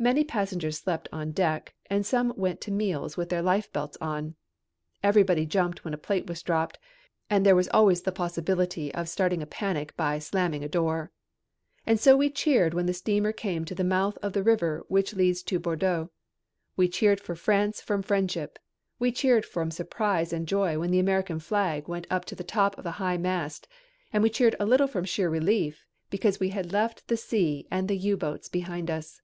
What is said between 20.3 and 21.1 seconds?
and joy when the